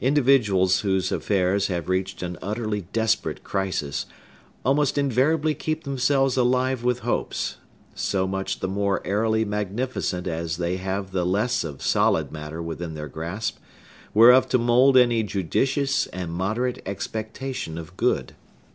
Individuals 0.00 0.80
whose 0.80 1.12
affairs 1.12 1.66
have 1.66 1.90
reached 1.90 2.22
an 2.22 2.38
utterly 2.40 2.86
desperate 2.94 3.44
crisis 3.44 4.06
almost 4.64 4.96
invariably 4.96 5.52
keep 5.54 5.84
themselves 5.84 6.38
alive 6.38 6.82
with 6.82 7.00
hopes, 7.00 7.56
so 7.94 8.26
much 8.26 8.60
the 8.60 8.66
more 8.68 9.06
airily 9.06 9.44
magnificent 9.44 10.26
as 10.26 10.56
they 10.56 10.76
have 10.78 11.10
the 11.10 11.26
less 11.26 11.62
of 11.62 11.82
solid 11.82 12.32
matter 12.32 12.62
within 12.62 12.94
their 12.94 13.06
grasp 13.08 13.58
whereof 14.14 14.48
to 14.48 14.56
mould 14.56 14.96
any 14.96 15.22
judicious 15.22 16.06
and 16.06 16.32
moderate 16.32 16.80
expectation 16.86 17.76
of 17.76 17.98
good. 17.98 18.34